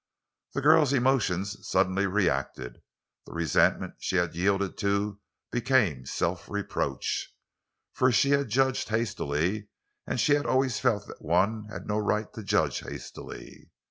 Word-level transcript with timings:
The 0.55 0.61
girl's 0.63 0.93
emotions 0.93 1.57
suddenly 1.67 2.07
reacted; 2.07 2.81
the 3.27 3.33
resentment 3.33 3.93
she 3.99 4.15
had 4.15 4.33
yielded 4.35 4.75
to 4.79 5.19
became 5.51 6.07
self 6.07 6.49
reproach. 6.49 7.31
For 7.93 8.11
she 8.11 8.31
had 8.31 8.49
judged 8.49 8.89
hastily, 8.89 9.69
and 10.07 10.19
she 10.19 10.33
had 10.33 10.47
always 10.47 10.79
felt 10.79 11.05
that 11.05 11.21
one 11.23 11.67
had 11.69 11.85
no 11.85 11.99
right 11.99 12.33
to 12.33 12.41
judge 12.41 12.79
hastily. 12.79 13.69